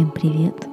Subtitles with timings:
[0.00, 0.66] Всем привет!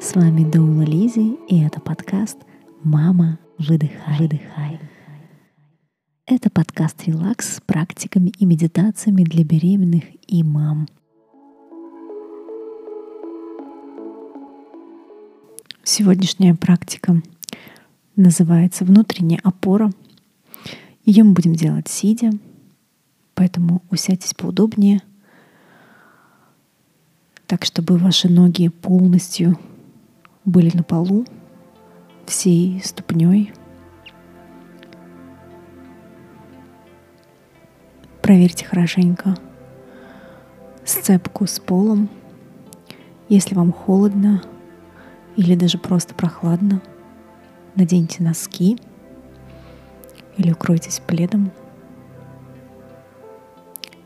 [0.00, 2.36] С вами Доула Лизи, и это подкаст
[2.82, 4.80] «Мама, выдыхай, выдыхай».
[6.26, 10.88] Это подкаст «Релакс» с практиками и медитациями для беременных и мам.
[15.84, 17.22] Сегодняшняя практика
[18.16, 19.92] называется «Внутренняя опора».
[21.04, 22.32] Ее мы будем делать сидя,
[23.34, 25.02] поэтому усядьтесь поудобнее–
[27.46, 29.58] так чтобы ваши ноги полностью
[30.44, 31.24] были на полу,
[32.26, 33.52] всей ступней.
[38.20, 39.36] Проверьте хорошенько
[40.84, 42.08] сцепку с полом.
[43.28, 44.42] Если вам холодно
[45.36, 46.82] или даже просто прохладно,
[47.76, 48.78] наденьте носки
[50.36, 51.52] или укройтесь пледом.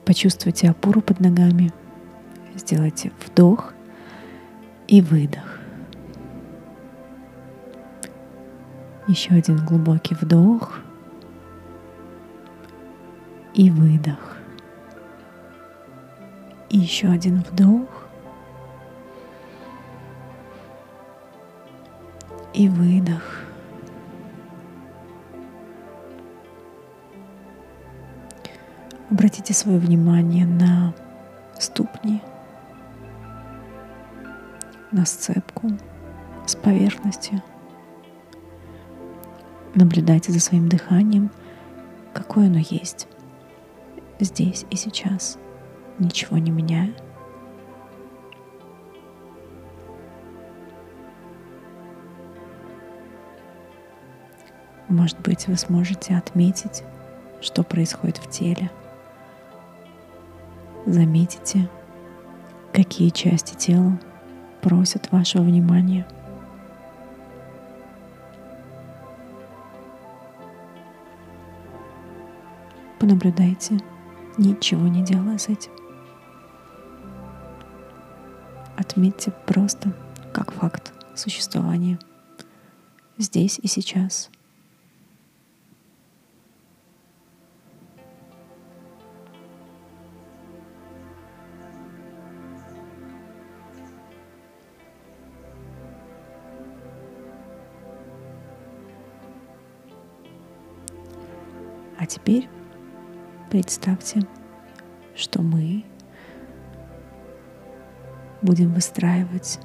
[0.05, 1.73] Почувствуйте опору под ногами–
[2.57, 3.73] Сделайте вдох
[4.89, 5.61] и выдох.
[9.07, 10.81] Еще один глубокий вдох
[13.55, 14.37] и выдох.
[16.69, 18.07] И еще один вдох
[22.53, 23.23] и выдох.
[29.11, 30.95] Обратите свое внимание на
[31.59, 32.23] ступни–
[34.93, 35.71] на сцепку
[36.47, 37.43] с поверхностью.
[39.75, 41.31] Наблюдайте за своим дыханием,
[42.13, 43.07] какое оно есть,
[44.19, 45.39] здесь и сейчас,
[45.99, 46.93] ничего не меняя.
[54.89, 56.83] Может быть, вы сможете отметить,
[57.41, 58.73] что происходит в теле.
[60.85, 61.69] Заметите,
[62.73, 63.97] какие части тела
[64.61, 66.07] просят вашего внимания.
[72.99, 73.79] Понаблюдайте,
[74.37, 75.73] ничего не делая с этим.
[78.77, 79.93] Отметьте просто
[80.33, 81.99] как факт существования
[83.19, 84.31] здесь и сейчас–
[102.01, 102.49] А теперь
[103.51, 104.23] представьте,
[105.15, 105.85] что мы
[108.41, 109.61] будем выстраивать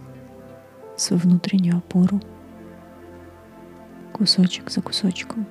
[0.97, 2.19] свою внутреннюю опору
[4.11, 5.47] кусочек за кусочком.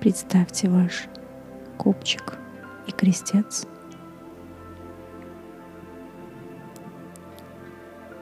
[0.00, 1.04] Представьте ваш
[1.76, 2.38] копчик
[2.86, 3.66] и крестец.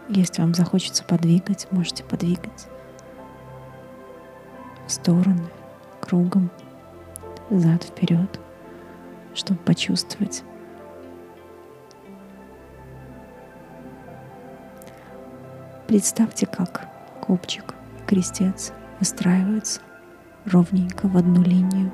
[0.09, 2.67] Если вам захочется подвигать, можете подвигать
[4.93, 5.49] стороны,
[6.01, 6.51] кругом,
[7.51, 8.41] зад вперед,
[9.35, 10.43] чтобы почувствовать.
[15.87, 16.89] Представьте, как
[17.21, 17.75] копчик
[18.07, 19.81] крестец выстраиваются
[20.45, 21.91] ровненько в одну линию,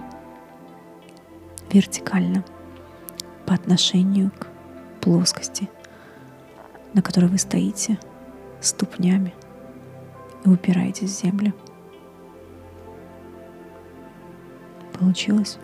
[1.73, 2.45] вертикально
[3.47, 4.47] по отношению к
[5.01, 5.69] плоскости,
[6.95, 7.99] на которой вы стоите
[8.61, 9.35] ступнями
[10.45, 11.55] и упираетесь в землю.
[14.99, 15.59] Получилось?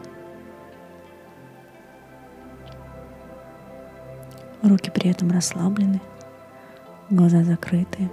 [4.62, 6.00] Руки при этом расслаблены,
[7.10, 8.10] глаза закрыты,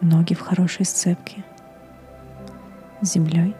[0.00, 1.42] ноги в хорошей сцепке
[3.00, 3.56] с землей.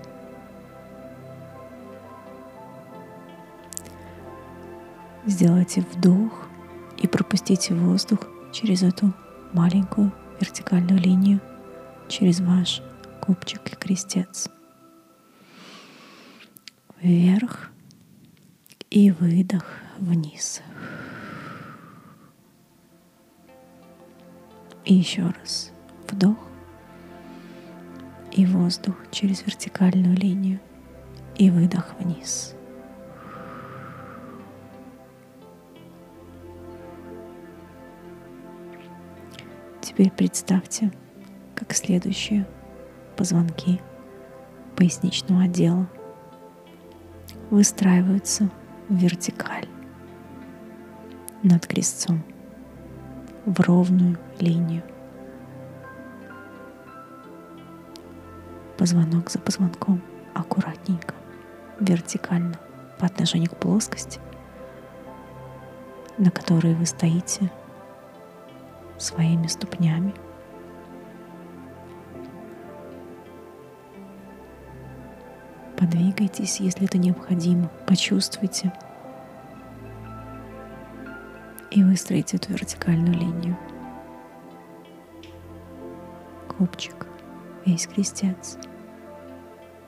[5.25, 6.47] Сделайте вдох
[6.99, 8.21] и пропустите воздух
[8.53, 9.13] через эту
[9.53, 11.41] маленькую вертикальную линию,
[12.09, 12.83] через ваш
[13.23, 14.49] копчик и крестец.
[17.01, 17.71] Вверх
[18.91, 19.65] и выдох
[19.99, 20.61] вниз.
[24.85, 25.71] И еще раз
[26.09, 26.37] вдох
[28.33, 30.59] и воздух через вертикальную линию
[31.37, 32.57] и выдох вниз.
[39.81, 40.91] Теперь представьте,
[41.55, 42.47] как следующее
[43.17, 43.81] позвонки
[44.77, 45.87] поясничного отдела
[47.51, 48.51] выстраиваются
[48.89, 49.69] в вертикаль
[51.43, 52.23] над крестцом
[53.45, 54.83] в ровную линию.
[58.79, 60.03] Позвонок за позвонком
[60.35, 61.15] аккуратненько,
[61.79, 62.59] вертикально
[62.99, 64.21] по отношению к плоскости
[66.19, 67.51] на которой вы стоите
[68.99, 70.15] своими ступнями.
[75.83, 77.69] Подвигайтесь, если это необходимо.
[77.89, 78.73] Почувствуйте
[81.73, 83.59] и выстроите эту вертикальную линию.
[86.47, 87.09] Копчик,
[87.67, 88.59] весь крестец,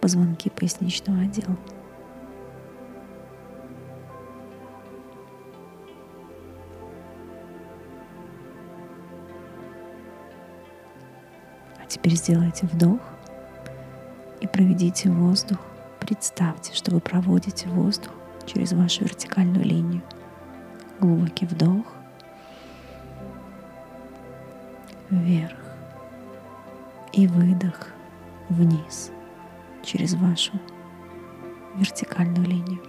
[0.01, 1.57] позвонки поясничного отдела.
[11.81, 12.99] А теперь сделайте вдох
[14.41, 15.59] и проведите воздух.
[16.05, 18.13] Представьте, что вы проводите воздух
[18.45, 20.03] через вашу вертикальную линию.
[21.01, 21.87] Глубокий вдох.
[25.09, 25.57] Вверх.
[27.15, 27.89] И выдох
[28.51, 29.13] вниз
[29.83, 30.53] через вашу
[31.77, 32.83] вертикальную линию.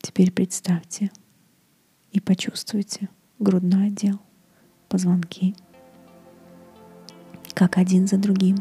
[0.00, 1.10] Теперь представьте
[2.12, 3.08] и почувствуйте
[3.44, 4.18] грудной отдел,
[4.88, 5.54] позвонки,
[7.54, 8.56] как один за другим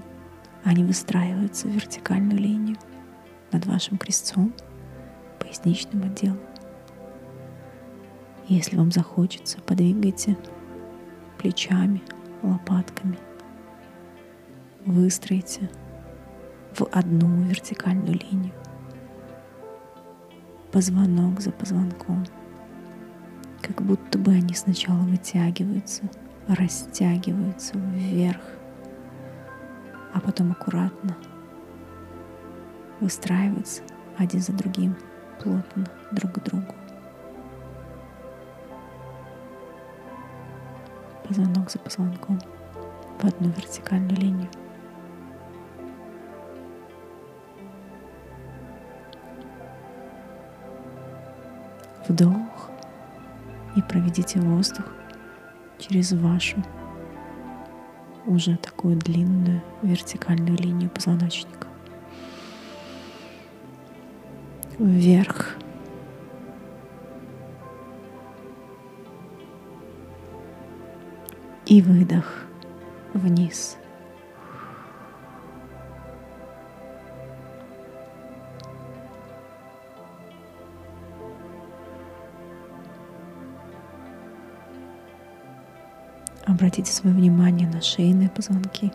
[0.64, 2.78] они выстраиваются в вертикальную линию
[3.52, 4.54] над вашим крестцом,
[5.40, 6.40] поясничным отделом.
[8.48, 10.38] Если вам захочется, подвигайте
[11.38, 12.04] плечами,
[12.42, 13.18] лопатками.
[14.86, 15.70] Выстроите
[16.78, 18.54] в одну вертикальную линию
[20.74, 22.26] позвонок за позвонком,
[23.64, 26.04] как будто бы они сначала вытягиваются,
[26.48, 28.42] растягиваются вверх,
[30.14, 31.16] а потом аккуратно
[33.00, 33.82] выстраиваются
[34.18, 34.96] один за другим
[35.42, 36.76] плотно друг к другу.
[41.28, 42.40] Позвонок за позвонком
[43.22, 44.50] в одну вертикальную линию.
[52.10, 52.53] Вдох
[53.76, 54.86] и проведите воздух
[55.80, 56.58] через вашу
[58.26, 61.68] уже такую длинную вертикальную линию позвоночника.
[64.80, 65.56] Вверх.
[71.66, 72.46] И выдох
[73.14, 73.78] вниз.
[86.46, 88.92] Обратите свое внимание на шейные позвонки,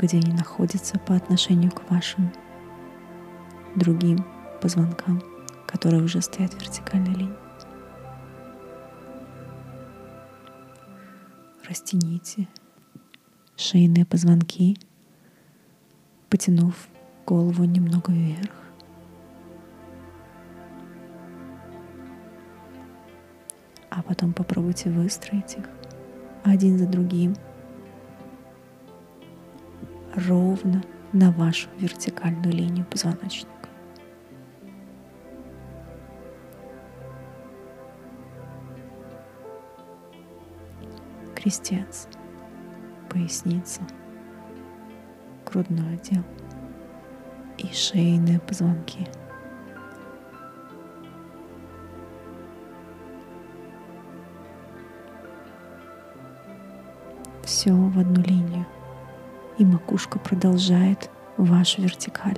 [0.00, 2.32] где они находятся по отношению к вашим
[3.76, 4.24] другим
[4.60, 5.22] позвонкам,
[5.66, 7.36] которые уже стоят в вертикальной линии.
[11.68, 12.48] Растяните
[13.56, 14.78] шейные позвонки,
[16.28, 16.88] потянув
[17.24, 18.65] голову немного вверх.
[24.06, 25.68] Потом попробуйте выстроить их
[26.44, 27.34] один за другим
[30.14, 30.82] ровно
[31.12, 33.50] на вашу вертикальную линию позвоночника.
[41.34, 42.08] Крестец,
[43.08, 43.82] поясница,
[45.44, 46.24] грудной отдел
[47.58, 49.06] и шейные позвонки–
[57.56, 58.66] все в одну линию,
[59.56, 61.08] и макушка продолжает
[61.38, 62.36] вашу вертикаль.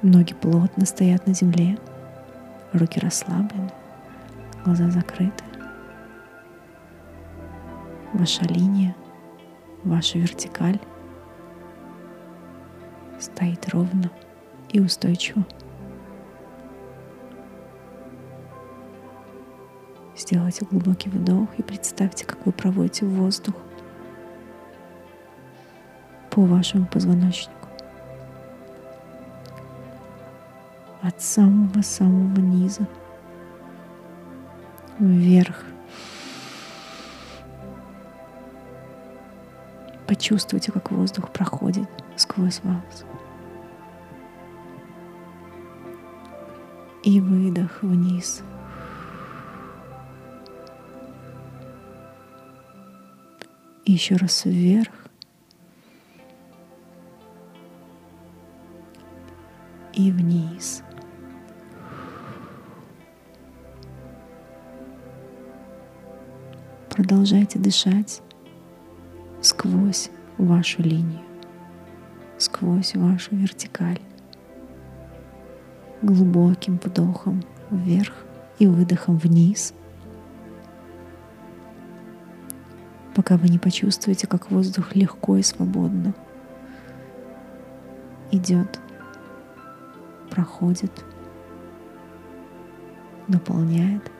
[0.00, 1.76] Ноги плотно стоят на земле,
[2.72, 3.70] руки расслаблены,
[4.64, 5.44] глаза закрыты.
[8.14, 8.96] Ваша линия,
[9.82, 10.80] ваша вертикаль
[13.20, 14.10] стоит ровно
[14.70, 15.44] и устойчиво.
[20.16, 23.54] Сделайте глубокий вдох и представьте, как вы проводите воздух
[26.30, 27.68] по вашему позвоночнику.
[31.02, 32.86] От самого-самого низа
[35.00, 35.64] вверх.
[40.06, 43.04] Почувствуйте, как воздух проходит сквозь вас.
[47.02, 48.42] И выдох вниз–
[53.84, 54.92] И еще раз вверх.
[59.92, 60.82] И вниз.
[66.94, 68.22] продолжайте дышать
[69.40, 71.22] сквозь вашу линию,
[72.38, 74.00] сквозь вашу вертикаль,
[76.02, 78.14] глубоким вдохом вверх
[78.58, 79.74] и выдохом вниз,
[83.24, 86.12] пока вы не почувствуете, как воздух легко и свободно
[88.30, 88.78] идет,
[90.28, 90.92] проходит,
[93.26, 94.10] наполняет.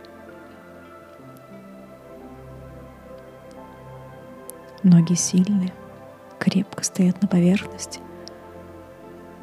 [4.82, 5.74] Ноги сильные,
[6.38, 8.00] крепко стоят на поверхности.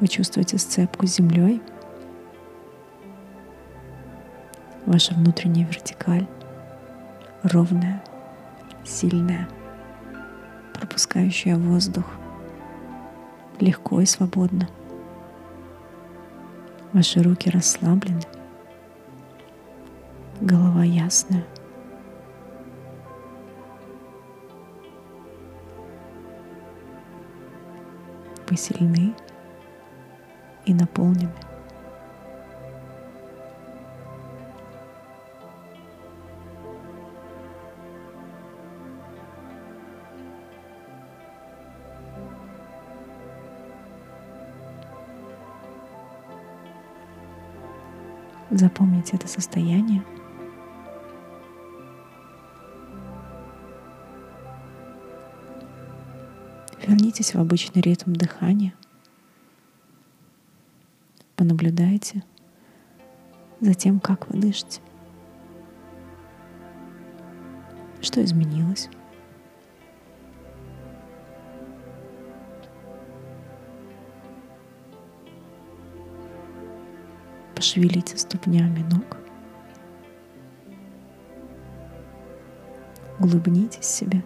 [0.00, 1.62] Вы чувствуете сцепку с землей.
[4.86, 6.26] Ваша внутренняя вертикаль
[7.44, 8.02] ровная,
[8.84, 9.48] сильная,
[10.74, 12.04] пропускающая воздух
[13.60, 14.68] легко и свободно.
[16.92, 18.22] Ваши руки расслаблены,
[20.40, 21.44] голова ясная.
[28.48, 29.14] Вы сильны
[30.66, 31.32] и наполнены.
[48.82, 50.02] Запомните это состояние.
[56.84, 58.74] Вернитесь в обычный ритм дыхания.
[61.36, 62.24] Понаблюдайте
[63.60, 64.80] за тем, как вы дышите.
[68.00, 68.88] Что изменилось?
[77.62, 79.16] Пошевелите ступнями ног.
[83.20, 84.20] Улыбнитесь себе.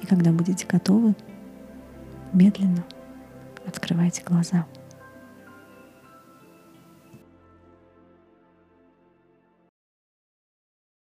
[0.00, 1.14] И когда будете готовы,
[2.32, 2.82] медленно
[3.66, 4.66] открывайте глаза.